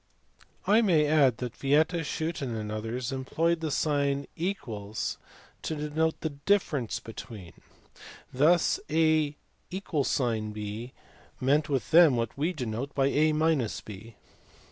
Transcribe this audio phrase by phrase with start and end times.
[0.65, 5.15] I may add that Yieta, Schooten, and others employed the sign ~ to
[5.75, 7.53] denote the difference between;
[8.33, 9.37] thus a
[9.69, 10.93] = b
[11.39, 14.15] means with them what we denote by a b.